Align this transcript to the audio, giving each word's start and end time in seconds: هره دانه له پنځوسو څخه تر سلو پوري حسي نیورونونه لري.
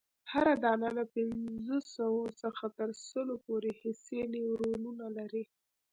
هره 0.31 0.53
دانه 0.63 0.89
له 0.97 1.03
پنځوسو 1.15 2.09
څخه 2.41 2.63
تر 2.77 2.89
سلو 3.07 3.35
پوري 3.45 3.71
حسي 3.81 4.19
نیورونونه 4.33 5.05
لري. 5.17 5.43